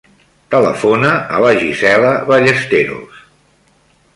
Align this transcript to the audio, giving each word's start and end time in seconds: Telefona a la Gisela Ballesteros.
Telefona 0.53 1.11
a 1.39 1.41
la 1.45 1.51
Gisela 1.59 2.15
Ballesteros. 2.31 3.21